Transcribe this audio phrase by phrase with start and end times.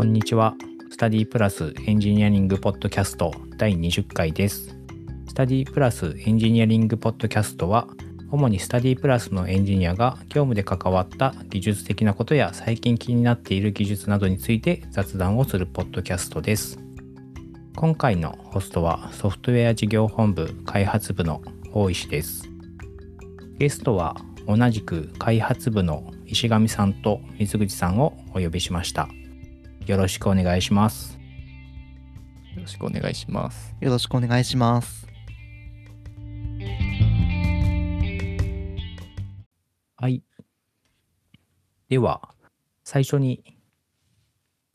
[0.00, 0.54] こんにちは。
[0.90, 4.74] スタディプラスエンジニアリングポッドキャスト第20回です。
[5.28, 7.86] スタディプラスエンジニアリングポッドキャストは、
[8.30, 16.78] 主にスタディプラスのエンジニアが業務で関わった技術的なことや最近気になっている技術などについて雑談をするポッドキャストです。
[17.76, 21.42] 今回のホストはソフトウェア事業本部開発部の
[21.74, 22.48] 大石です。
[23.58, 29.06] ゲストは同じく開発部の石上さんと水口さんをお呼びしました。
[29.90, 31.18] よろしくお願いします。
[32.54, 33.74] よろしくお願いします。
[33.80, 35.08] よろしくお願いします。
[39.96, 40.22] はい。
[41.88, 42.28] では、
[42.84, 43.42] 最初に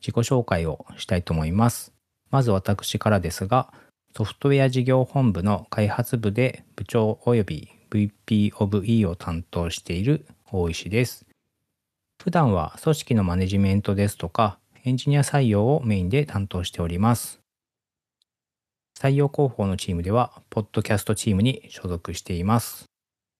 [0.00, 1.94] 自己紹介をしたいと思います。
[2.30, 3.72] まず私からですが、
[4.14, 11.24] ソフトウェア事業本部の開発部で部長及び VP of E を担当している大石です。
[12.22, 17.40] 普段は組織のマネジメントですとか、エンジニア採用をメインで担当しております。
[18.96, 22.84] 採用広報のチームでは、ポッドキャストチームに所属しています。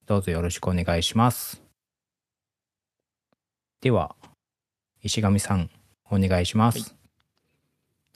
[0.07, 1.63] どうぞよろしくお願いします。
[3.81, 4.17] では、
[5.05, 5.71] 石上さん、
[6.11, 6.97] お願いします。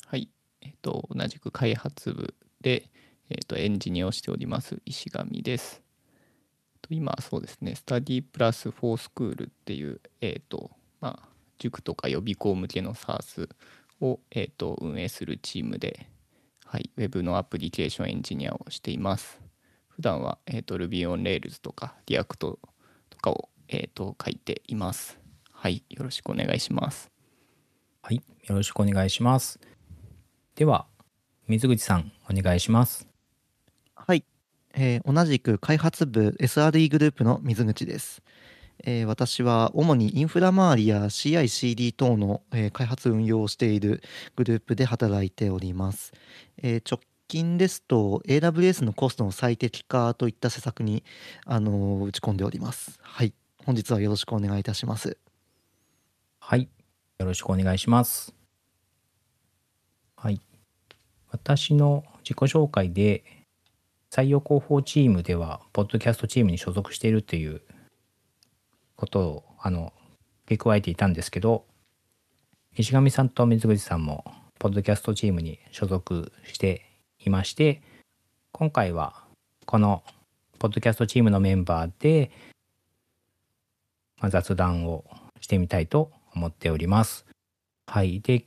[0.06, 0.28] はい。
[0.60, 2.90] えっ、と、同じく開発部で、
[3.28, 5.80] えっ、と、エンジニアをしております石上です。
[6.82, 11.29] と今、そうですね、スタディプラスフォースクールっていう、えっ、と、まあ、
[11.60, 13.48] 塾とか予備校向けの SARS
[14.00, 16.08] を、えっ、と、運営するチームで、
[16.64, 19.40] はい、ウェブのアプリケーションエンジニアをしています。
[19.88, 22.58] 普段は、えっ、と、Ruby on Rails とか React と
[23.20, 25.18] かを、えっ、と、書いています。
[25.52, 27.10] はい、よろしくお願いします。
[28.02, 29.60] はい、よろしくお願いします。
[30.54, 30.86] では、
[31.46, 33.06] 水口さん、お願いします。
[33.94, 34.24] はい、
[34.72, 38.22] えー同じく開発部 SRE グループの水口です。
[38.84, 44.02] えー私は主にインフラ周りや CI/CD 等の、えー開発運用をしている
[44.36, 46.12] グループで働いております。
[46.62, 51.04] えー直近ですと AWS のコストの最適化といった施策に、
[51.46, 52.98] あの打ち込んでおります。
[53.02, 53.32] はい、
[53.64, 55.16] 本日はよろしくお願いいたします。
[56.40, 56.68] はい、
[57.18, 58.34] よろしくお願いします。
[60.16, 60.40] はい。
[61.30, 63.22] 私の自己紹介で、
[64.10, 67.62] 採用広報チームでは、ポッドキャストチームに所属しているという
[69.00, 69.92] ことを、あの、
[70.44, 71.64] 付け加えていたんですけど、
[72.76, 74.24] 石上さんと水口さんも、
[74.58, 76.84] ポッドキャストチームに所属して
[77.24, 77.82] いまして、
[78.52, 79.24] 今回は、
[79.64, 80.04] この、
[80.58, 82.30] ポッドキャストチームのメンバーで、
[84.20, 85.04] まあ、雑談を
[85.40, 87.24] してみたいと思っております。
[87.86, 88.20] はい。
[88.20, 88.44] で、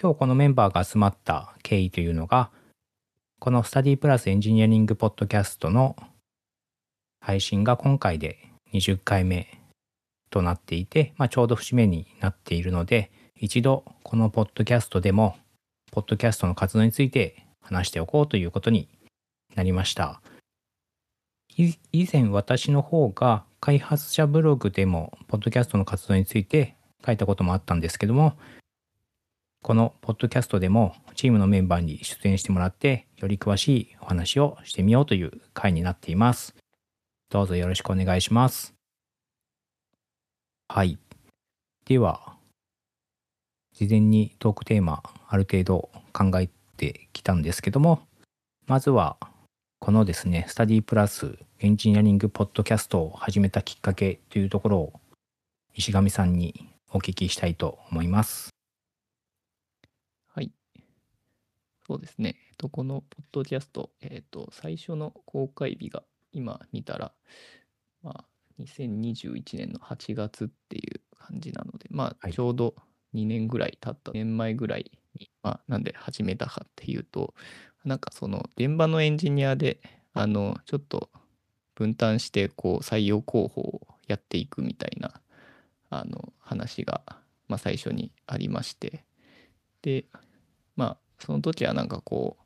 [0.00, 2.50] 今日このメンバーが集まった経緯というのが、
[3.38, 5.96] このスタディプラスエンジニアリングポッドキャストの
[7.20, 8.36] 配信が今回で
[8.74, 9.59] 20回目
[10.30, 15.36] となっていて、まあ、ちょうど節目になっているので、一度このポッドキャストでも、
[15.92, 18.88] ポッドキャストの活動について話しておこうということに
[19.54, 20.22] なりました。
[21.56, 28.34] 以前私の方が開発者ブログでもポッドキャストの活動について書いたこともあったんですけども
[29.62, 36.54] このポッドキャストでもチームのメンバーに出演してもらってより詳しいお話をしてみようという回になっています
[37.28, 38.79] どうぞよろしくお願いします
[40.72, 40.98] はい
[41.84, 42.36] では
[43.74, 48.02] 事前にトークテーマある程度考えてきたんですけども
[48.68, 49.16] まずは
[49.80, 54.92] このですね、スタディプラスエンジニアリングポッドキャストを始めたきっかけというところを
[55.74, 58.50] 石上さんにお聞きしたいと思います。
[60.28, 60.52] はい。
[61.84, 62.36] そうですね。
[62.48, 67.12] えっと、このポッドキャスト、えっと、最初の公開日が今見たら、
[68.04, 68.24] まあ、
[68.60, 72.32] 2021年の8月っていう感じなので、まあ、はい。
[72.32, 72.74] ちょうど
[73.14, 77.34] 2年ぐらい経った、年前ぐらいに、まあ、なんで始めたかっていうと、
[77.84, 79.80] なんかその現場のエンジニアで、
[80.12, 81.10] あの、ちょっと
[81.74, 85.20] 分担して、こう、採用広報をやっていくみたいな、
[85.88, 87.02] あの、話が、
[87.48, 89.04] まあ、最初にありまして、
[89.82, 90.04] で、
[90.76, 92.42] まあ、その時はなんかこう、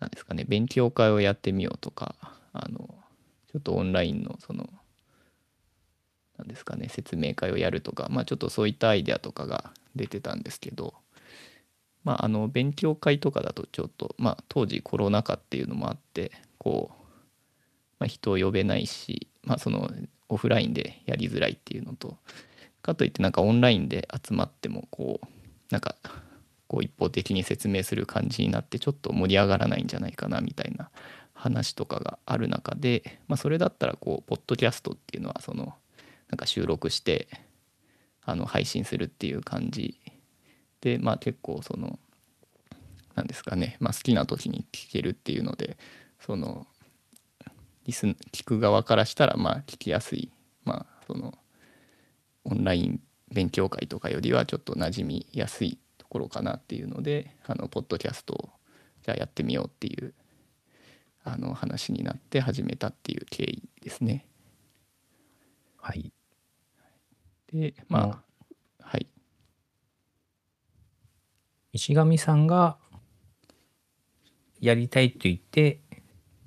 [0.00, 2.14] なんですかね、勉強会をやってみようとか、
[2.52, 2.94] あの、
[3.52, 4.68] ちょっとオンラインのその、
[6.38, 10.94] なんですかね、説明会をやるとか、まあちょっとそういったアイデアとかが出てたんですけど、
[12.04, 16.94] まああの、勉強会とかだとちょっと、まあ当時コロナ禍っていうのもあって、こう、
[18.00, 19.90] まあ、人を呼べないし、まあその、
[20.28, 22.16] オフラインでやりづらいっていうのと、
[22.84, 25.26] かといってなんかオンラインで集まってもこう
[25.70, 25.96] なんか
[26.68, 30.90] こう一方的に説明する感じになってちょっと盛り上がらないんじゃないかなみたいな
[31.32, 35.74] 話とかがある中で、まあ、それだったらこうポッドキャストっていうのはその
[36.28, 37.28] なんか収録して
[38.22, 40.00] あの配信するっていう感じ。
[40.80, 41.98] でまあ結構その
[43.14, 45.78] なんですかね、まあ、好きな時に聞けるっていうので
[46.20, 46.66] その
[47.86, 50.30] 聞く側からしたらまあ聞きやすい。
[50.64, 51.34] まあその
[52.44, 53.00] オンライン
[53.32, 58.48] 勉強会とかよりはちょっと馴染みやすいところかなっていうのであのポッドキャストを
[59.02, 60.14] じゃあやってみようっていう
[61.24, 64.26] あの話になって始めたっていう経緯ですね。
[65.84, 66.10] はい。
[67.52, 68.22] でま
[68.80, 69.06] あはい。
[71.74, 72.78] 石上さんが
[74.60, 75.80] やりたいと言って、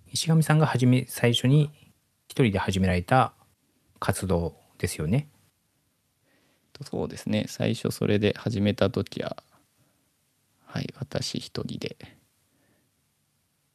[0.07, 1.69] 石上さんが始め、最初に
[2.27, 3.33] 一人で始められた
[3.99, 5.29] 活動ですよね。
[6.73, 7.45] とそうですね。
[7.47, 9.37] 最初それで始めた時は
[10.65, 11.95] はい私一人で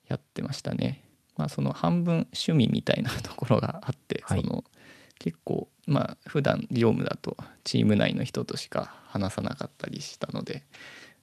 [0.08, 1.04] やってましたね。
[1.36, 4.40] まあその半分趣味みたいなところがあって、はい。
[4.40, 4.64] その
[5.22, 10.64] 結構まあ普段業務だとチーム内の人としか話さなかったりしたので、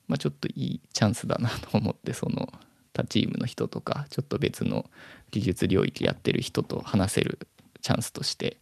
[0.07, 2.51] まあ、ちょっといいチャンスだなと思ってその
[2.93, 4.89] 他チームの人とかちょっと別の
[5.31, 7.39] 技術領域やってる人と話せる
[7.81, 8.57] チャンスとして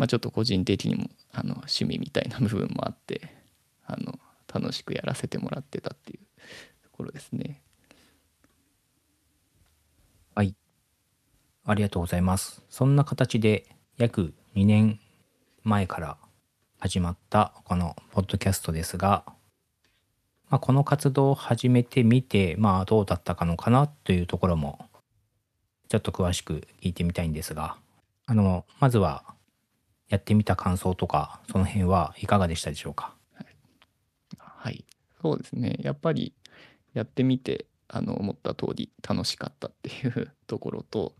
[0.00, 3.34] まあ、ちょっと個人的にもあの趣味みたいな部分もあって
[3.84, 4.18] あの
[4.50, 6.18] 楽しくやらせてもらってたっていう
[6.82, 7.60] ところですね。
[10.34, 10.54] はい。
[11.66, 12.64] ありがとうございます。
[12.70, 13.66] そんな形で
[13.98, 14.98] 約2年
[15.62, 16.16] 前から
[16.80, 19.24] 始まったこのポッドキャストですが、
[20.48, 24.88] まあ、この活動を始めてみて、まあどうだったかのかなというところも
[25.88, 27.76] ちょっと詳しく聞いてみたいんですが、
[28.26, 29.22] あの、まずは
[30.08, 33.14] やってみた感想とか、その辺はいかがでしたでしょうか？
[34.36, 34.84] はい、
[35.22, 35.76] そうですね。
[35.78, 36.34] やっぱり
[36.92, 41.14] やってみてあの思った通り楽しかったっていうところと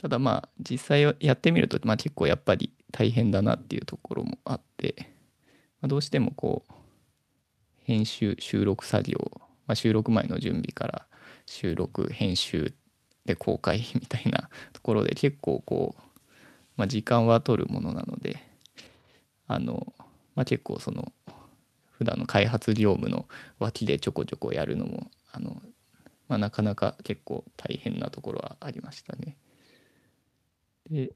[0.00, 4.94] ただまあ実際やってみると、まあ、結構やっぱり大変だなっていうところもあって、
[5.80, 6.72] まあ、どうしてもこう
[7.84, 9.18] 編集収録作業、
[9.66, 11.06] まあ、収録前の準備から
[11.44, 12.72] 収録編集
[13.26, 16.02] で公開みたいなところで結構こう、
[16.76, 18.42] まあ、時間は取るものなので
[19.48, 19.92] あの、
[20.34, 21.12] まあ、結構その
[21.90, 23.26] 普段の開発業務の
[23.58, 25.60] 脇でちょこちょこやるのもあの、
[26.28, 29.36] まあ、なかなか結構大変なところはありましたね。
[30.90, 31.12] で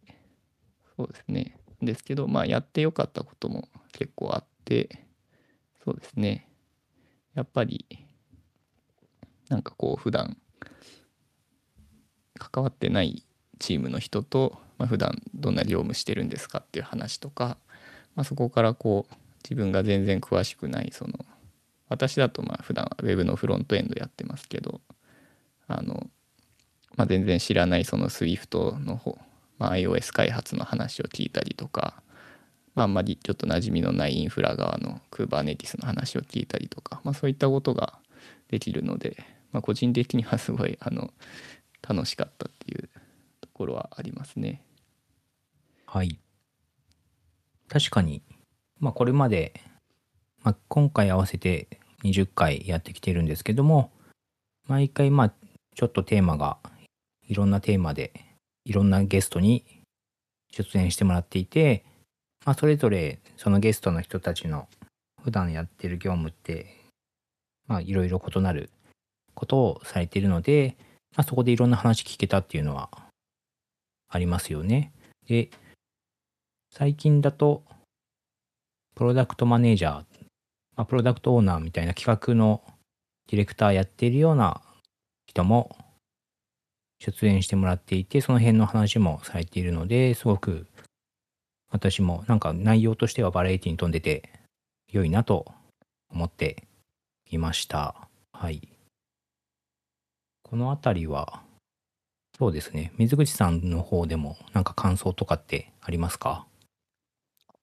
[0.97, 1.57] そうですね。
[1.83, 5.05] ですけどまあやってよかったことも結構あって
[5.85, 6.49] そうですね。
[7.35, 7.85] やっぱり
[9.49, 10.37] なんかこう普段
[12.35, 13.25] 関わってない
[13.59, 17.57] チームの人と、まあ、普段どんな業務してるんですかっていう話とか、
[18.15, 21.15] まあ、そこからこう自分が全然詳しくないその
[21.89, 24.81] 私だとまあ普段は Web のフロントエンドやってますけど
[25.67, 26.07] あの、
[26.97, 29.19] まあ、全然知らないその Swift の方、
[29.65, 32.03] まあ、iOS 開発の話を聞いたりとか、
[32.75, 37.99] まあ、あんまりちょっと馴染みのないインフラ側の Kubernetes の話を聞いたりとか、まあ、そういったことが
[38.51, 41.15] できるので、まあ、個人的にはすごいあの
[41.81, 42.91] 楽しかったっていう
[43.41, 44.61] ところはありますね。
[45.87, 46.19] はい。
[47.69, 48.23] 確かに、
[48.81, 49.55] まあこれまで、
[50.43, 53.93] まあ、今回合わせて20回やってきてるんですけども、
[54.67, 55.33] 毎回まあ
[55.75, 56.59] ちょっとテーマが、
[57.27, 58.13] いろんなテーマで、
[58.65, 59.65] いろんなゲストに
[60.51, 61.85] 出演してもらっていて、
[62.45, 64.69] まあそれぞれそのゲストの人たちの
[65.23, 66.67] 普段やってる業務って、
[67.67, 68.71] まあいろいろ異なる
[69.35, 70.77] ことをされているので、
[71.17, 72.91] まあそこでいろんな話聞けたっていうのは
[74.09, 74.93] ありますよね。
[75.27, 75.51] で、
[76.71, 77.63] 最近だと、
[78.95, 80.05] プロダクトマネージャー、
[80.77, 82.63] まあ、プロダクトオーナーみたいな企画の
[83.29, 84.61] ディレクターやっているような
[85.27, 85.77] 人も
[87.05, 90.67] 出演してもらっていて、その辺の話もされているので、すごく
[91.71, 94.31] 私もなんか内容としてはバラエティに富んでて
[94.91, 95.53] 良いなと
[96.11, 96.65] 思って
[97.31, 98.09] いました。
[98.33, 98.69] はい。
[100.43, 101.43] このあたりは、
[102.39, 102.93] そうですね。
[102.97, 106.47] 水口さんの方でもなんか感想とかってありますか？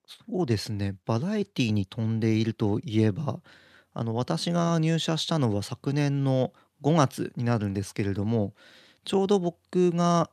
[0.06, 3.40] そうですね、バラエティに富んでいるといえば、
[3.94, 8.52] あの私が入社したのは昨年の5月になるんですけれども、
[9.04, 10.30] ちょうど僕が、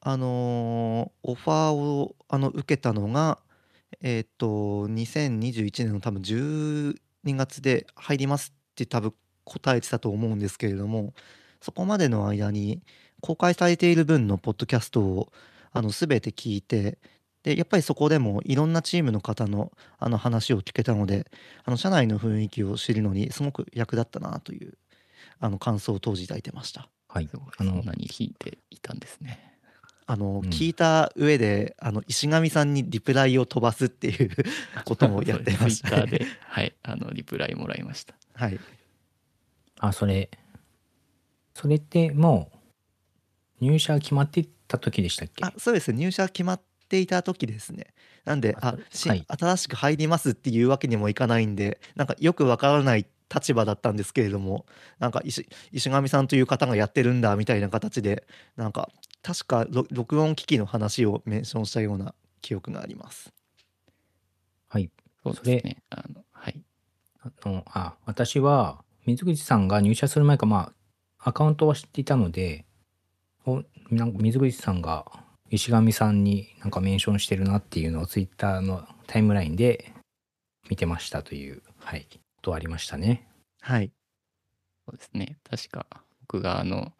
[0.00, 3.38] あのーオファーをあの受けたのが、
[4.02, 6.94] えっと、2021年の多分12
[7.36, 11.14] 月で入りますって多分答えてたと思うんですけれども、
[11.60, 12.82] そこまでの間に
[13.20, 15.32] 公開されている分のポッドキャストを
[15.72, 16.98] あの全て聞いて、
[17.42, 21.26] でやっぱりそこでもいろんなチームの方のあの話を聞けたので
[21.64, 24.74] あの社内の雰囲気を知るのにすごく役立ったなという
[25.40, 26.88] あの感想を当時いただいてました。
[27.16, 27.28] はい。
[27.58, 29.38] あのそんなに聞いていたんですね。
[30.06, 34.30] あの、うん聞いた上であの石上さんにリプライを飛ばすっていう
[34.84, 36.18] こともやってましたツイッターね。
[36.18, 38.14] で、はい、あの、リプライもらいました。
[38.34, 38.60] はい。
[39.80, 40.30] あ、それ、
[41.54, 42.50] それっても
[43.60, 45.44] う入社決まってた時でしたっけ？
[45.44, 47.86] あそうです入社決まっていた時ですね。
[48.24, 54.66] なんであはい新しく入りますっていうわけにもいかないんでなんかよくわからない立場だったんですけれども
[54.98, 58.88] なんか石石上さんという方がやってるんだみたいな形でなんか
[59.22, 63.32] 確かろ録音機器の話をメンションしたような記憶があります。
[64.68, 64.90] はい。
[65.22, 65.82] そうですそれね。
[65.90, 66.62] あの、はい。
[67.20, 70.72] あのあ私は水口さんが入社する前かま
[71.18, 72.64] あアカウントは知っていたので
[73.44, 75.06] おなんか水口さんが
[75.50, 79.92] 石上さんになんかメンションしてるなっていうのをツイッターのタイムラインで
[80.68, 83.26] 見てましたというはいことありましたね。
[83.60, 83.90] はい。
[84.86, 85.38] そうですね。
[85.50, 85.84] 確か、
[86.20, 86.92] 僕があの、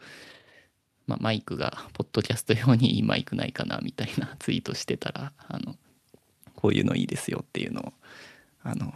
[1.07, 5.77] まあ、マイクが、ポッドキャスト用に いいマイクないかな、みたいなツイートしてたら、あの、
[6.57, 7.93] こういうのいいですよっていうのを、
[8.65, 8.93] あの、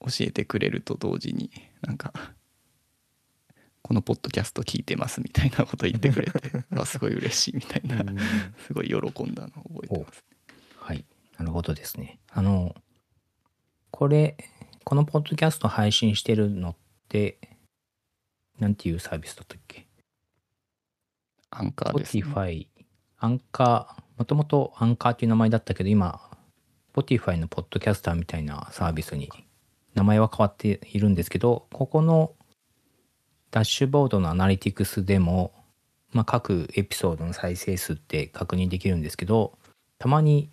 [0.00, 1.50] 教えてくれると同時に、
[1.80, 2.12] なんか、
[3.80, 8.18] このポッドキャスト聞いてますみたいなこと言ってくれて、 あすごい嬉しいみたいな、うん
[8.66, 10.24] すごい喜んだのを覚えてます。
[10.76, 11.06] はい。
[11.38, 12.20] なるほどですね。
[12.28, 12.74] あの、
[13.90, 14.36] これ、
[14.88, 16.76] このポッドキャスト配信してるのっ
[17.08, 17.38] て、
[18.60, 19.88] なんていうサービスだったっけ？
[21.50, 22.22] アンカーです、ね。
[22.22, 22.68] Spotify、
[23.18, 26.20] アンカー、もともとアンカーっていう名前だったけど、今、
[26.94, 29.28] Spotify のポッドキャスターみたいなサービスに
[29.94, 32.34] 名前は変わっているんですけど、ここの
[33.50, 35.52] ダッシュボードのアナリティクスでも、
[36.12, 39.58] まあ、各エピソードの再生数って確認できるんですけど、
[39.98, 40.48] たまに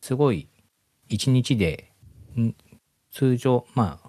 [0.00, 0.48] すごい
[1.08, 1.92] 1日で
[2.36, 2.52] ん
[3.16, 4.08] 通常まあ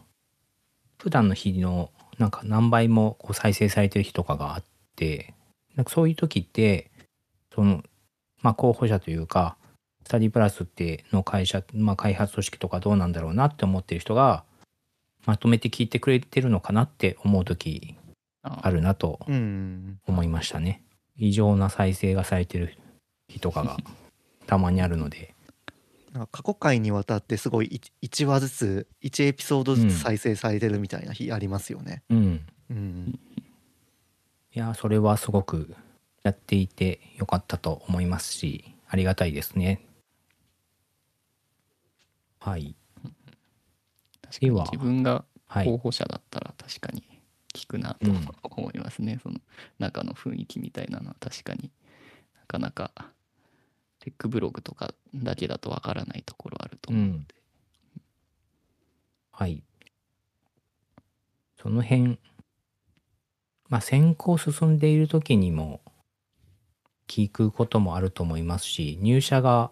[0.98, 4.64] 普段の日のなんか何倍もこう再生されてる日とかがあっ
[4.98, 5.34] て
[5.78, 6.92] なんかそういう時って
[7.56, 7.84] その
[8.42, 9.56] まあ候補者というか
[10.04, 14.44] スタディプラスっての会社、まあ、開発組織とかどうなんだろうなって思ってる人が
[15.26, 17.96] まとめて聞いてくれてるのかなって思う時
[18.42, 20.84] あるなと思いましたね。
[21.18, 22.78] 異常な再生がされてる
[23.30, 23.78] 日とかが
[24.48, 25.37] たまにあるので。
[26.18, 32.02] なんか過去回にわたってすごい1話ずつ1エピソードずつ再生されてるみたいな日ありますよね。
[32.10, 32.46] うん。
[32.72, 33.20] うん、
[34.54, 35.76] いやそれはすごく
[36.24, 39.86] やっていてよかったと思いますしありがたいですね。
[42.40, 42.76] はい。
[44.24, 44.52] 確かに。
[44.52, 45.66] 自分がはい。
[45.66, 47.04] 候補者だったら確かに
[47.54, 48.28] 聞くなとうん。
[48.42, 49.40] 思いますね、その
[49.78, 51.72] 中の雰囲気みたいなのは確かに
[52.40, 52.92] なかなか
[54.08, 57.36] テックブログとかだけだとわからないところあると思うので、
[59.34, 59.62] はい。
[61.62, 62.18] その辺
[63.68, 65.82] まあ選考進んでいる時にも
[67.10, 69.72] 聞くこともあると思いますし入社が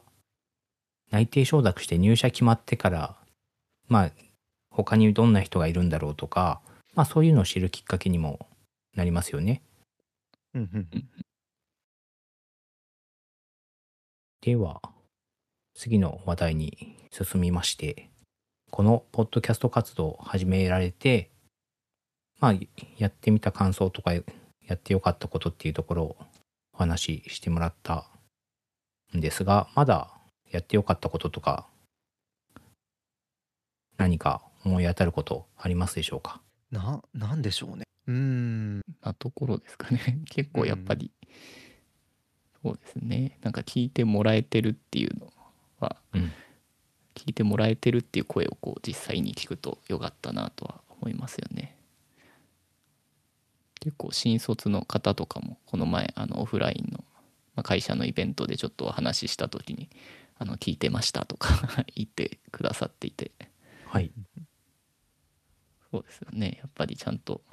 [1.12, 3.16] 内定承諾して入社決まってから
[3.88, 4.12] まあ
[4.70, 6.60] 他にどんな人がいるんだろうとか
[6.94, 8.50] まあそういうのを知るきっかけにも
[8.96, 9.62] なりますよね。
[10.54, 11.25] うんうん
[14.46, 14.80] では
[15.74, 18.12] 次の話題に進みまして
[18.70, 21.32] このポッドキャスト活動を始められて
[22.40, 22.54] まあ
[23.00, 24.22] やってみた感想とかや
[24.74, 26.18] ってよかったことっていうところを
[26.74, 28.06] お話ししてもらった
[29.18, 30.12] んですがまだ
[30.52, 31.66] やってよかったこととか
[33.98, 36.40] 何か思い当たることありますでしょうか？
[36.70, 37.86] ななんでしょうね。
[38.06, 38.82] うーん。
[39.02, 40.22] なところですかね。
[40.30, 41.12] 結構やっぱり、
[42.66, 43.38] そうですね。
[43.44, 45.32] なんか聞いてもらえてるっていうの
[45.80, 46.32] は、うん。
[47.14, 51.78] 聞いてもらえてるっていう声をこう実際に聞くとよかったなとは思いますよね。
[53.80, 57.04] 結構新卒の方とかもこの前あのオフラインの
[57.56, 59.88] まあ会社のイベントでちょっとお話しした時に
[60.40, 63.32] 「あの聞いてました」とか 言ってくださっていて。
[63.86, 64.12] はい。
[65.92, 66.58] そうですよね。
[66.60, 67.44] やっぱりちゃんと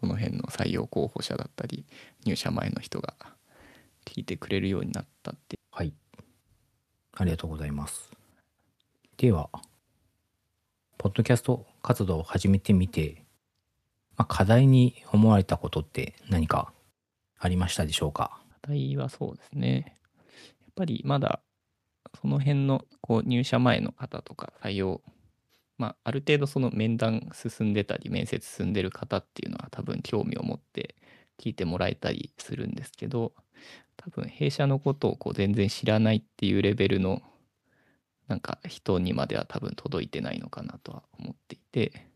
[0.00, 1.84] その辺の採用候補者だったり
[2.24, 3.14] 入社前の人が
[4.04, 5.58] 聞いてくれるようになったって。
[5.70, 5.92] はい。
[7.16, 8.10] ありがとうございます。
[9.16, 9.50] では
[10.96, 13.24] ポッドキャスト活動を始めてみて、
[14.16, 16.72] まあ、課題に思われたことって何か
[17.38, 18.40] ありましたでしょうか？
[18.62, 19.96] 課題はそうですね。
[20.60, 21.40] やっぱりまだ
[22.20, 25.00] その辺のこう入社前の方とか採用
[25.78, 30.94] まあある程度その面談進んでたり面接進んでる方っていうのは多分興味を持って
[31.40, 33.32] 聞いてもらえたりするんですけど
[33.96, 37.22] 多分弊社のことをこう全然知らないっていうレベルの
[38.28, 42.10] なんか人にまでは多分届いてないのかなとは思っていて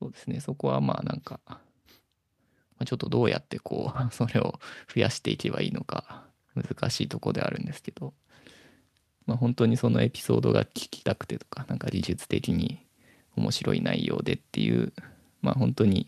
[0.00, 0.40] そうですね。
[0.40, 1.40] そこはまあなんか、
[2.86, 4.60] ちょっとどうやってこう それを
[4.94, 6.24] 増やしていけばいいのか
[6.54, 8.14] 難しいとこであるんですけど、
[9.26, 12.86] まあ、本当にそのエピソードが聞きたくてとかなんか技術的に
[13.36, 14.92] 面白い内容でっていう
[15.42, 16.06] まあ本当に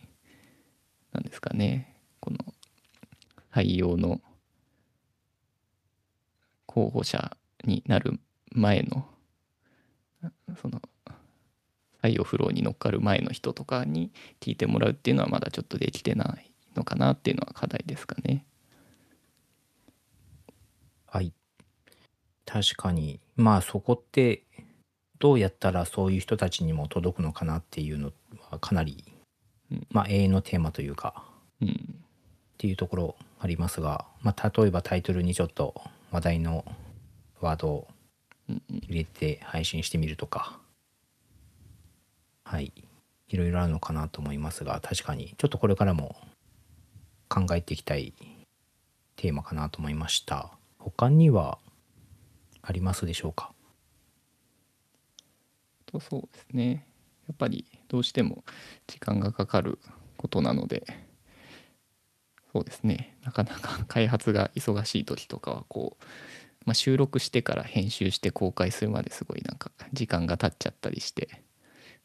[1.13, 2.39] 何ですかねこの
[3.53, 4.21] 採用の
[6.67, 8.21] 候補者になる
[8.53, 9.07] 前の
[10.61, 10.81] その
[12.03, 18.47] 採用フローに乗っかる前の人とかに聞いてもらうっていうのはまだちょっとできてないのかなっていうのは課題ですかね。
[21.07, 21.33] はい。
[22.47, 23.21] 確かに。
[23.37, 24.45] まあそこって
[25.19, 28.13] どうやったらそういう人たちにも届くのかなっていうの
[28.51, 29.05] はかなり、
[29.91, 31.25] まあ永遠のテーマというか
[31.61, 31.69] うん。
[31.69, 31.73] っ
[32.59, 36.65] ていうところありますが、まあ例えばタイトルにちょっと話題の
[37.41, 37.89] ワードを
[38.69, 40.59] 入れて配信してみるとか、
[42.45, 42.73] はい。
[43.29, 46.17] いろいろあるのかなと思いますが、確かにちょっとこれからも
[47.29, 48.13] 考えていきたい
[49.15, 50.51] テーマかなと思いました。
[50.79, 51.59] 他には
[52.61, 53.53] ありますでしょうか？
[55.87, 56.85] とそうですね
[57.29, 58.45] やっぱりどうしても
[58.87, 59.79] 時間がかかる
[60.17, 60.87] ことなので
[62.53, 66.05] そうですねなかなか開発が忙しい時とかはこう、
[66.67, 71.43] まあ、収録してから編集して公開するまですごいなんか時間が経っちゃったりして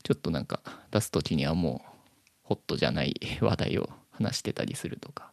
[0.04, 0.62] ちょっとなんか
[0.92, 1.96] 出す時にはもう
[2.44, 5.32] ホットじゃない話題を話してたりするとか、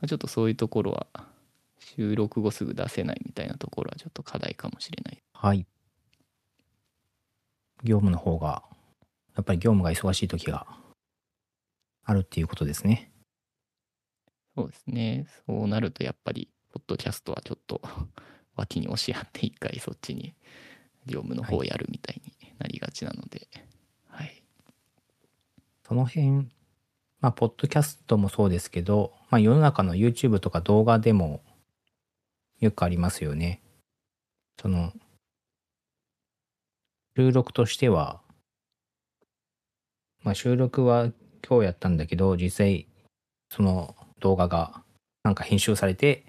[0.00, 1.06] まちょっとそういうところは
[1.96, 5.66] 収録後すぐ出せないみたいなところはちょっと課題かもしれないはい。
[7.82, 8.62] 業務の方が、
[9.36, 10.66] やっぱり業務が忙しい時が
[12.04, 13.12] あるっていうことですね。
[14.54, 15.26] そうですね。
[15.46, 17.80] そうなるとやっぱり、ポッドキャストはちょっと
[18.56, 20.34] 脇に押し合って一回そっちに
[21.06, 23.48] 業務の方をやるみたいになりがちなので、
[24.08, 24.42] はい。
[25.86, 26.48] その辺、
[27.20, 31.42] まあ、ポッドキャストもそうですけど、まあ、世の中の YouTube とか動画でも
[32.60, 33.62] よくありますよね。
[34.60, 34.92] その、
[37.16, 38.20] 収録としては、
[40.22, 41.10] まあ、収録は
[41.46, 42.86] 今日やったんだけど、実際、
[43.50, 44.82] その動画が
[45.24, 46.24] なんか編集されて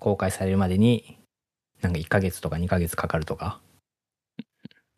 [0.00, 1.18] 公開されるまでに、
[1.82, 3.60] なんか1ヶ月とか2ヶ月かかるとか、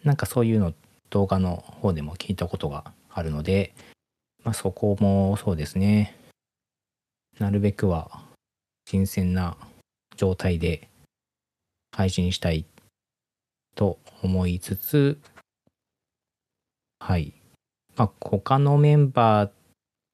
[0.04, 0.72] なんかそういうの
[1.10, 3.74] 動画の方でも聞いたことがあるので、
[4.44, 6.16] まあ、そこもそうですね。
[7.38, 8.22] なるべくは
[8.86, 9.56] 新鮮な
[10.16, 10.88] 状態で
[11.90, 12.64] 配信したい
[13.74, 15.18] と思いつつ、
[17.00, 17.41] はい。
[17.96, 19.50] まあ、他のメンバー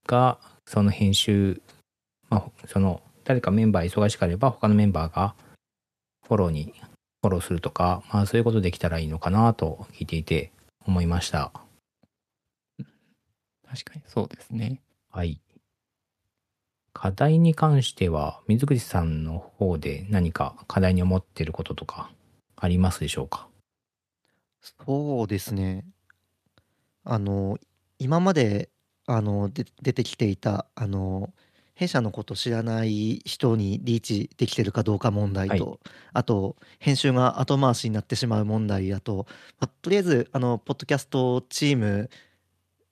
[0.07, 1.63] がその編集、
[2.29, 5.35] まあ、その誰かメンバー忙しければ他のメンバーが
[6.27, 6.75] フォローに
[7.23, 10.53] フォローするとか、まあそういうことできたらいいのかなと聞いていて
[10.87, 11.53] 思いました。
[13.69, 14.81] 確かにそうですね。
[15.11, 15.41] はい。
[16.93, 22.11] 課題に関しては、水口さんの方で何か課題に思っていることとか
[22.57, 23.47] ありますでしょうか？
[24.87, 25.85] そうですね。
[27.09, 27.59] あの、
[27.99, 28.69] 今まで、
[29.07, 31.33] あの、で出てきていた、あの、
[31.75, 35.59] 弊社のこと知らない人にリーチできてるかどうか問題はい。
[35.59, 35.81] と、
[36.13, 39.27] あと、編集が後回しになってしまう問題だと、
[39.59, 42.11] まあとりあえず、あの、ポッドキャストチーム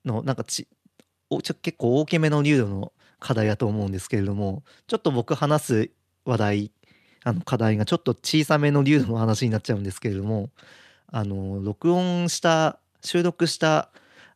[0.03, 0.67] の、なんかち、
[1.29, 5.89] おちょ結構大きめの流度の課題だと思うんですけれども、ちょっと僕話す
[6.25, 6.71] 話題、
[7.23, 10.49] あの課題がちょっと小さめの流度の話になっちゃうんですけれども、
[11.07, 13.89] あの録音した収録した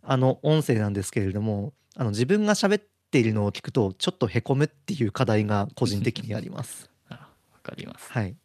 [0.04, 6.90] あの音声なんですけれどもあの自分が喋っているのを聞くとちょっとへこむっていう課題が個人的にあります。
[7.10, 8.12] あわかります。
[8.12, 8.36] はい、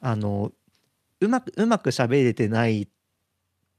[0.00, 0.52] あの
[1.20, 2.88] うまくうまく喋れてない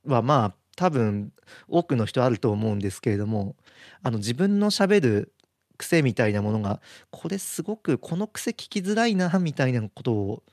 [0.05, 1.31] はまあ多分
[1.67, 3.55] 多くの人あると思うんですけれども
[4.01, 5.33] あの自分の喋る
[5.77, 6.81] 癖みたいなものが
[7.11, 10.43] これすごくこの癖聞きづらいなみたいなことを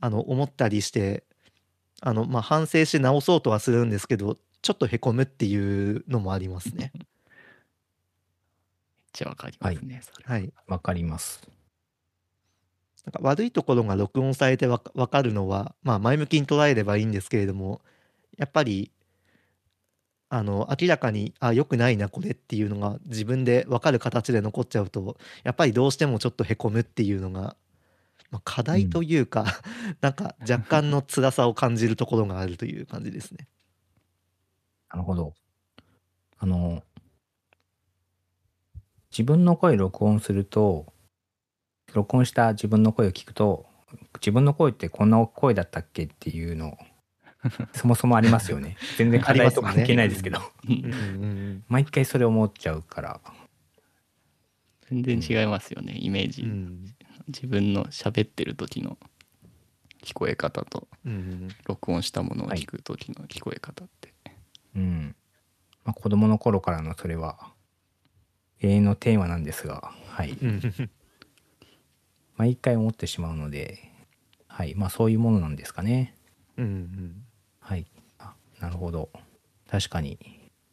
[0.00, 1.24] あの思ったりして
[2.00, 6.92] あの、まあ、反省して直そうとはするんですけどちょっとへこむっていうのもありますね。
[6.94, 7.06] めっ
[9.12, 10.02] ちゃわかりますね。
[10.24, 11.48] はい、わかります。
[13.04, 17.80] なんか悪いところが録音されてわかわかるのは、まあ、前向きに捉えればいいんですけれども
[18.36, 18.92] やっぱり
[20.28, 27.56] あの明らかにあ良くないなこれっていうのが自分で分かる形で残っちゃうとやっぱりどうしてもちょっとへこむっていうのが、
[28.30, 29.46] まあ、課題というか、
[30.02, 33.48] なんか若干の辛さを感じるところがあるという感じですね。
[34.90, 35.34] なるほど。
[36.38, 36.82] あの、
[39.10, 40.92] 自分の声録音すると、
[41.94, 43.66] 録音した自分の声を聞くと、
[44.14, 46.78] 自分の声ってこんな声だったっけっていうの、
[47.72, 48.76] そもそもありますよね。
[48.96, 50.40] 全然課題と関係ないですけど、
[51.68, 53.20] 毎回それ思っちゃうから、
[54.90, 56.94] 全然違いますよね、イメージ、うん。
[57.28, 58.98] 自分の喋ってる時の
[60.02, 61.48] 聞こえ方とうん。
[61.66, 64.12] 録音したものを聞く時の聞こえ方って、
[64.76, 65.16] うん。
[65.84, 67.52] まあ、子供の頃からのそれは
[68.60, 70.32] 永遠のテーマなんですが、はい。
[70.32, 70.90] うん
[72.36, 73.80] 毎回思ってしまうので、
[74.46, 74.76] はい。
[74.76, 76.14] まあそういうものなんですかね。
[76.56, 77.24] うん
[77.60, 77.86] はい。
[78.18, 79.10] あなるほど。
[79.68, 80.18] 確かに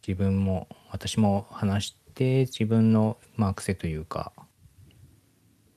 [0.08, 4.32] 自分も私も話して自分のまあ癖というか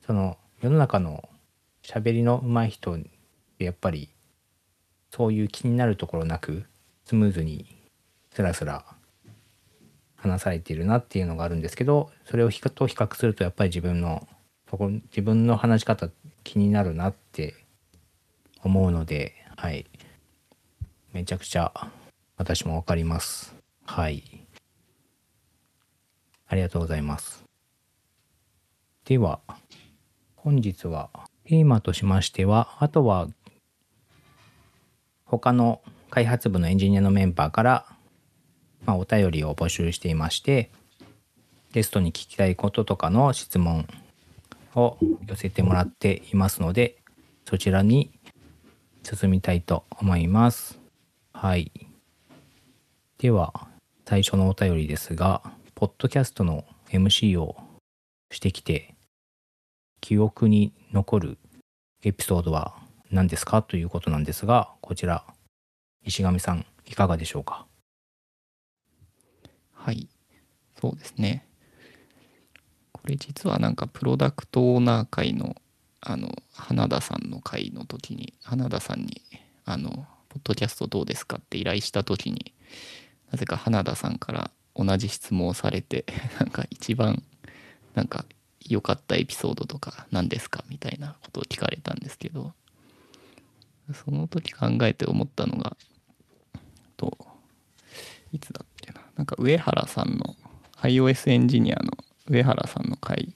[0.07, 1.29] その世の中の
[1.83, 2.99] 喋りの上手い人っ
[3.59, 4.11] てやっぱり
[5.11, 6.65] そういう気になるところなく
[7.07, 7.78] スムーズに
[8.39, 8.85] スラスラ
[10.15, 14.29] 話されているなっていうのがあるんですけどそれを比較と比較するとやっぱり自分の
[14.71, 16.09] とこ自分の話し方
[16.45, 17.57] 気になるなって
[18.63, 19.87] 思うのではい
[21.13, 21.73] めちゃくちゃ
[22.37, 23.57] 私もわかります。
[23.85, 24.23] はい。
[26.47, 27.43] ありがとうございます。
[29.05, 29.41] では、
[30.37, 31.11] 本日は
[31.45, 33.27] テーマとしましては、あとは
[35.25, 37.87] 他の開発部のエンジニアのメンバーから、
[38.89, 40.71] まあ、お便りを募集していまして、
[41.73, 43.87] ゲストに聞きたいこととかの質問
[44.75, 44.97] を
[45.27, 46.97] 寄せてもらっていますので、
[47.47, 48.11] そちらに
[49.03, 50.81] 進みたいと思います。
[51.35, 51.71] はい。
[53.19, 53.69] では、
[54.07, 55.43] 最初のお便りですが、
[55.75, 57.57] ポッドキャストの MC を
[58.31, 58.95] してきて、
[60.01, 61.39] 記憶に残る
[62.05, 62.75] エピソードは
[63.11, 65.27] 何ですかということなんですが、こちら、
[66.07, 67.68] 石上さん、いかがでしょうか？
[69.89, 70.07] はい
[70.79, 71.47] そうですね
[72.93, 75.57] これ実はなんかプロダクトオーナー会の
[76.03, 79.23] あの花田さんの会の時に花田さんに
[79.65, 82.53] あの「ポッドキャストどうですか?」って依頼した時に
[83.33, 86.05] なぜか花田さんから同じ質問をされて
[86.39, 87.23] なんか一番
[87.95, 88.27] なんか
[88.69, 92.53] 良かったエピソードとか何ですかみたいなことを聞かれたんですけど
[93.95, 95.79] その時考えて思ったのが
[96.99, 97.17] と
[98.33, 100.37] いつだっけななんか上原さんの
[100.81, 101.91] iOS エンジニアの
[102.29, 103.35] 上原さんの回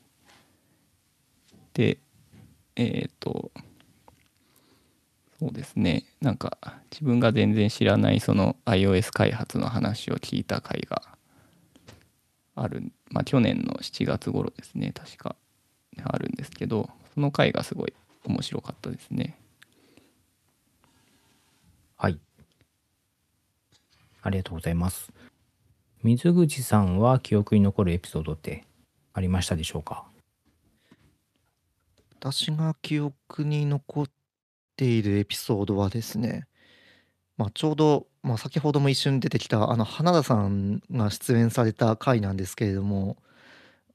[1.75, 1.99] で
[2.77, 3.51] えっ、と
[5.38, 6.57] そうですねなんか
[6.90, 11.03] 自分が全然知らないその iOS 開発の話を聞いた回が
[12.55, 15.37] あるまあ去年の7月頃ですね確か
[16.03, 17.92] あるんですけどその回がすごい
[18.25, 19.37] 面白かったですね
[22.03, 22.18] はい。
[24.23, 25.12] ありがとうございます。
[26.03, 28.65] 水口さんは記憶に残るエピソードって
[29.15, 30.05] ありましたでしょうか？
[32.19, 34.07] 私が記憶に残っ
[34.77, 36.49] ているエピソードはですね、
[37.37, 43.17] まあ、ちょうど、まあ、先ほども一瞬出てきたあの花田さんが出演された回なんですけれども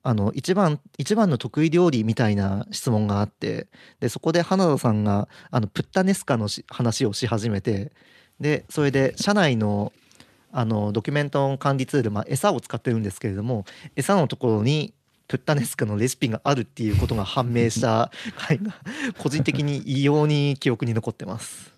[0.02, 3.67] あの一番一番の得意料理みたいな質問があって
[4.00, 7.91] でそこで花田さんがあのプッタネスカの話をし始めて
[8.39, 9.91] でそれで社内の
[10.60, 13.63] あのドキュメントの管理ツール、まあ、餌を使ってるんですけれども
[13.96, 14.91] 餌のところに
[15.28, 18.74] プッタネスカのレシピがあるっていうことが判明した回が
[19.22, 21.72] 個人的に異様に記憶に残ってます。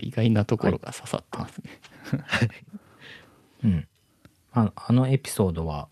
[0.00, 1.70] 意外なところが刺さってますね、
[3.64, 3.88] うん。
[4.52, 5.88] ああのエピソードは、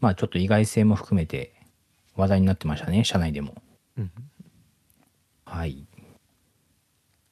[0.00, 1.54] まあちょっと意外性も含めて
[2.14, 3.54] 話題になってましたね、社内でも。
[3.96, 4.12] うん
[5.46, 5.86] はい。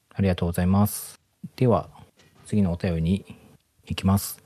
[0.09, 1.18] ありがとうございます。
[1.55, 1.89] では、
[2.45, 3.25] 次のお便りに
[3.85, 4.41] 行きます。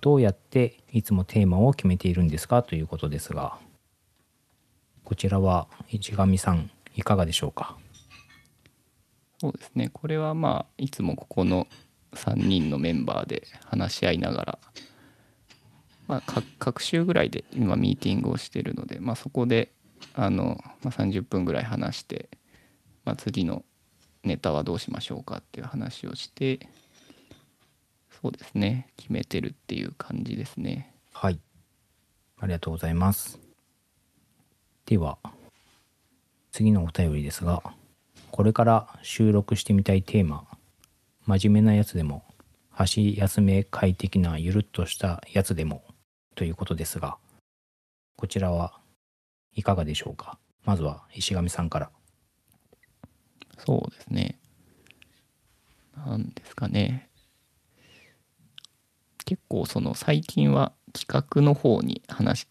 [0.00, 3.58] どうやっていつもテーマを決めているんですかということですが、
[5.04, 7.76] こちらは市上さん、いかがでしょうか？
[9.40, 11.68] そうですねこれはまあいつもここの
[12.14, 14.58] 3人のメンバーで話し合いながら、
[16.08, 19.70] まあ、各各週ぐらいで今ミーティングをしてるので、まあ、そこで
[20.14, 22.28] あの、まあ、30分ぐらい話して、
[23.04, 23.64] まあ、次の
[24.28, 26.68] ネタはどうしましょうかっていう話をして
[28.22, 31.40] そうですね決めてるっていう感じですねはい。
[32.40, 33.40] ありがとうございます。
[34.86, 35.18] では、
[36.52, 37.60] 次のお便りですが、
[38.30, 40.46] これから収録してみたいテーマ、
[41.26, 42.22] 真面目なやつでも、
[42.70, 45.82] 箸休め快適なゆるっとしたやつでも、
[46.36, 47.18] ということですが、
[48.16, 48.78] こちらは
[49.56, 50.38] いかがでしょうか？
[50.64, 51.90] まずは石上さんから。
[53.64, 54.38] そうですね。
[55.96, 57.08] なんですかね。
[59.24, 62.48] 結構その最近は企画の方に話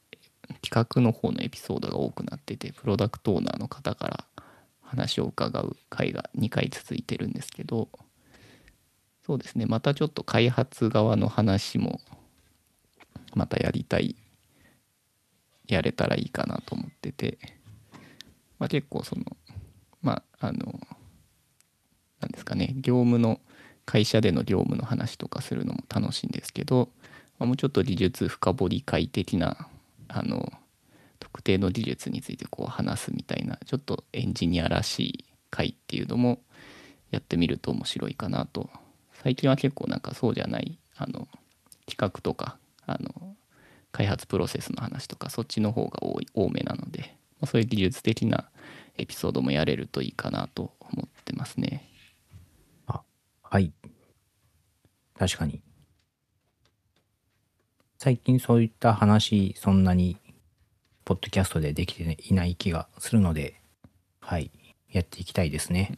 [0.62, 4.26] 企画の方のエピソードが多くなっててプロダクトオーナーの方から
[4.82, 7.90] 話を伺う回が2回続いてるんですけど
[9.26, 9.66] そうですね。
[9.66, 12.00] またちょっと開発側の話も
[13.36, 14.16] またやりたい
[15.68, 17.38] やれたらいいかなと思ってて、
[18.58, 19.24] まあ、結構その
[20.02, 20.80] まああの
[22.22, 23.40] なんですかね業務の
[23.86, 26.90] 会社での業務の話とかするのも楽しいんですけど、
[27.40, 29.68] まあ、もうちょっと技術深掘り会的な
[30.10, 30.52] あの
[31.20, 36.40] 特定の技術についてこう話すみたいなちょっとエンジニアらしい会っていうのも
[37.12, 38.70] やってみると面白いかなと
[39.24, 41.28] 最近は結構なんかそうじゃないあの
[41.88, 43.36] 企画とかあの
[43.92, 48.50] 開発プロセスの話とかそっちの方が多い多めなので、まあ、そういう技術的な
[48.98, 51.88] エピソードもやれるといいかなと思ってますね。
[53.50, 53.72] はい。
[55.18, 55.62] 確かに。
[57.98, 60.18] 最近そういった話、そんなに、
[61.06, 63.62] ポッドキャストでできていない気がするので、
[64.20, 64.52] はい。
[64.92, 65.98] やっていきたいですね。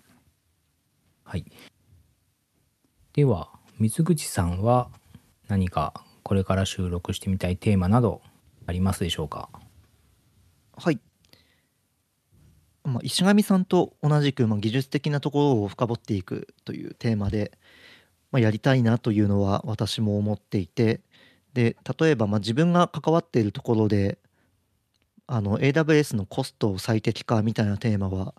[1.23, 1.45] はい。
[3.13, 4.91] では、水口さんは
[5.47, 8.21] 何かこれから収録してみたいテーマなど
[8.67, 9.49] ありますでしょうか？
[10.77, 10.99] はい。
[12.83, 17.51] まあ、石上さんと同じく、まあ、技術的なところを深掘っていくというテーマで、
[18.31, 21.01] まあ、やりたいなというのは私も思っていて
[21.53, 24.17] で例えばまあ自分が関わっているところで
[25.27, 28.33] あの AWS のコストを最適化みたいなテーマは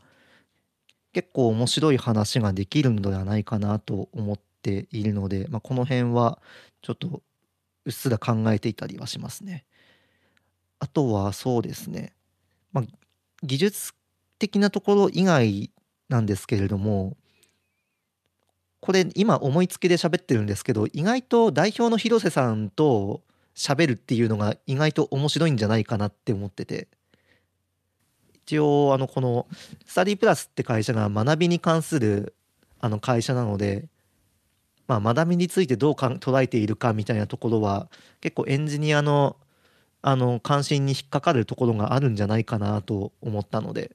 [1.13, 6.41] 結構面白い話ができるのではないかなと思っているので、まあ、この辺は
[6.83, 7.23] ちょっと
[7.85, 9.65] うっすら考えていたりはしますね。
[10.79, 12.15] あとはそうですね、
[12.73, 12.85] まあ、
[13.43, 13.93] 技術
[14.41, 15.71] 的なところ以外
[16.09, 17.17] なんですけれども
[18.81, 23.23] これ今思いつきで喋ってるんですけど意外と代表の広瀬さんと
[23.55, 26.89] 喋るっていうのが意外と面白いんじゃないかなって思ってて。
[28.51, 29.47] 一応あのこの
[29.87, 32.35] スタディプラスって会社が学びに関する
[32.81, 33.89] あの会社なので
[34.89, 37.89] まあ学びについてどうか捉えているかみたいなところは
[38.21, 39.37] 結構エンジニアの
[40.03, 43.95] あの関心に引っかかるところがあるんじゃないかなと思ったので。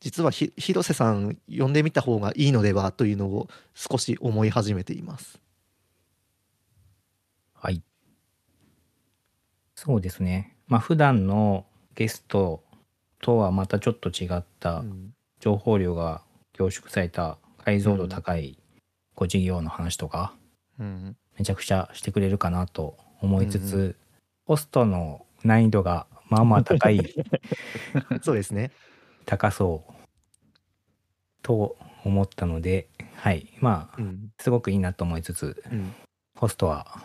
[0.00, 5.40] 実はひ広瀬さん呼んでみた方がいいのではというのを少し思い始めています。
[7.54, 7.82] はい。
[9.74, 10.56] そうですね。
[10.68, 12.62] まあ普段のゲスト
[13.20, 18.58] とはまたちょっと違ったうん情報量が凝縮された解像度高い
[19.14, 20.34] ご事業の話とか
[20.80, 23.96] うんめちゃくちゃしてくれるかなと思いつつ、
[24.46, 27.14] ホストの難易度がまあまあ高い
[28.22, 28.72] そうですね。
[29.28, 29.92] 高そう
[31.42, 35.94] と思ったのではいまあうんすごくいいなと思いつつうん
[36.34, 37.02] ホストは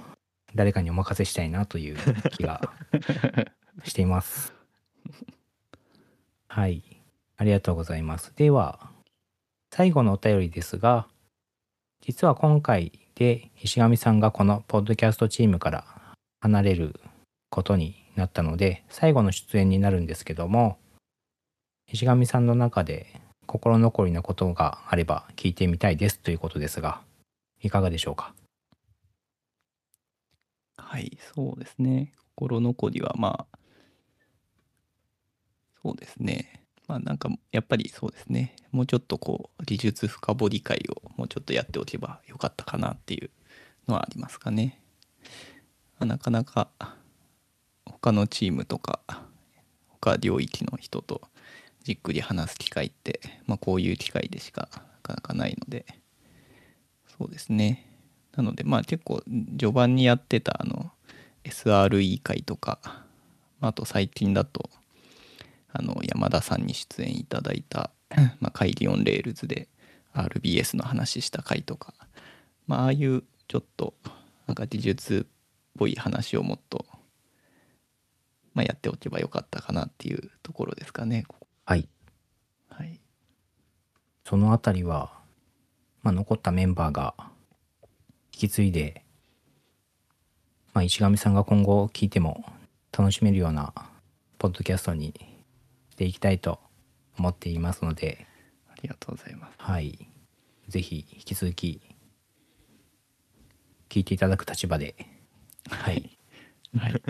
[0.56, 1.98] 誰かにお任せしたいなという
[2.32, 2.62] 気が
[3.84, 4.54] しています。
[6.48, 6.84] はい。
[7.38, 8.32] ありがとうございます。
[8.36, 8.92] では、
[9.72, 11.08] 最後のお便りですが、
[12.02, 15.86] 実は今回で石上さんがこのポッドキャストチームから
[16.42, 17.00] 離れる
[17.50, 20.78] ことになったので、最後の出演になるんですけども、
[21.94, 23.06] 石上さんの中で
[23.46, 27.02] 心残りのことがあれば聞いてみたいですということですが、
[27.62, 28.34] いかがでしょうか？
[30.76, 32.14] はい、そうですね。
[32.36, 33.58] 心残りはまあ、
[35.84, 36.64] そうですね。
[36.88, 38.56] まあなんかやっぱりそうですね。
[38.72, 43.30] もうちょっとこう技術深掘り会をもうちょっとやっておけばよかったかなっていう
[43.88, 44.82] のはありますかね。
[46.00, 46.72] まあなかなか
[47.86, 49.00] 他のチームとか
[50.02, 51.22] 他領域の人と
[51.84, 55.86] じっくり話す機会って、まあ、こういう機会でしかなかなかないので
[57.18, 57.86] そうですね
[58.36, 59.22] なのでまあ結構
[59.58, 60.92] 序盤にやってたあの
[61.44, 62.80] SRE 会とか
[63.62, 64.70] あと最近だと
[65.72, 67.92] あの山田さんに出演いただいた、
[68.40, 69.68] まあ、カイゼン on Rails で
[70.14, 71.94] RBS の話した回とか、
[72.68, 73.94] まあ、ああいうちょっと
[74.48, 75.32] なんか技術っ
[75.78, 76.86] ぽい話をもっと、
[78.54, 81.26] まあ、やっておけばよかったかなっていうところですかね。
[81.66, 81.88] はい。
[82.70, 83.00] はい、
[84.26, 85.12] そのあたりは、
[86.02, 87.14] まあ、残ったメンバーが
[88.34, 89.04] 引き継いで、
[90.74, 92.44] まあ、石上さんが今後聞いても
[92.98, 93.74] 楽しめるような
[94.40, 95.14] ポッドキャストに
[95.92, 96.60] していきたいと
[97.18, 98.28] 思っていますので、
[98.70, 99.54] ありがとうございます。
[99.58, 100.08] はい。
[100.68, 101.82] ぜひ引き続き
[103.90, 104.96] 聞いていただく立場で、
[105.70, 106.18] はい。
[106.78, 107.02] はい、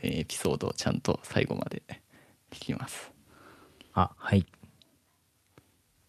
[0.00, 1.82] 全エピソードをちゃんと最後まで
[2.52, 3.13] 聞きます。
[3.94, 4.44] あ、はい。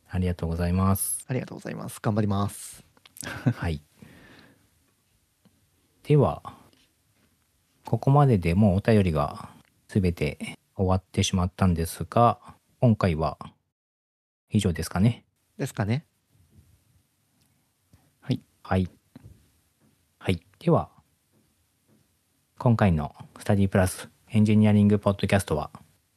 [0.09, 1.23] ありがとうございます。
[1.27, 1.99] ありがとうございます。
[2.01, 2.83] 頑張ります。
[3.55, 3.81] はい。
[6.03, 6.41] では、
[7.85, 9.49] ここまででもうお便りが
[9.87, 12.39] 全て終わってしまったんですが、
[12.79, 13.37] 今回は
[14.49, 15.23] 以上ですかね。
[15.57, 16.05] ですかね。
[18.19, 18.41] はい。
[18.63, 18.89] はい。
[20.17, 20.41] はい。
[20.57, 20.89] では、
[22.57, 25.69] 今回のスタディプラスエンジニアリングポッドキャストは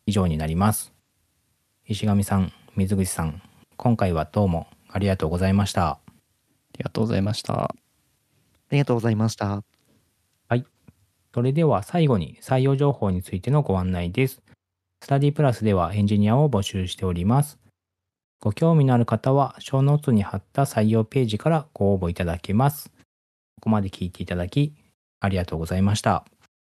[0.07, 0.98] 以上になります。
[1.91, 3.41] 石上さん、水口さん、
[3.79, 5.93] 今回はどうもありがとうございました。
[5.93, 6.01] あ
[6.77, 7.63] りがとうございました。
[7.65, 7.75] あ
[8.71, 9.65] りがとうございました。
[11.35, 14.43] それでは最後に採用情報についてのご案内です。
[15.03, 17.59] スタディプラスではエンジニアを募集しております。
[18.39, 22.91] ご興味のある方は、ショーノートに貼った採用ページからご応募いただけます。
[22.91, 24.75] ここまで聞いていただき、
[25.21, 26.27] ありがとうございました。